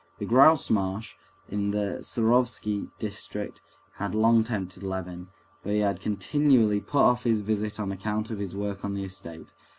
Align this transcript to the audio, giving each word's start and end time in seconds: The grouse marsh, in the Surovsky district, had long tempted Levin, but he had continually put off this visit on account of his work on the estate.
The 0.17 0.25
grouse 0.25 0.71
marsh, 0.71 1.13
in 1.47 1.69
the 1.69 1.99
Surovsky 2.01 2.89
district, 2.97 3.61
had 3.97 4.15
long 4.15 4.43
tempted 4.43 4.81
Levin, 4.81 5.27
but 5.61 5.73
he 5.73 5.81
had 5.81 6.01
continually 6.01 6.81
put 6.81 7.01
off 7.01 7.23
this 7.23 7.41
visit 7.41 7.79
on 7.79 7.91
account 7.91 8.31
of 8.31 8.39
his 8.39 8.55
work 8.55 8.83
on 8.83 8.95
the 8.95 9.03
estate. 9.03 9.53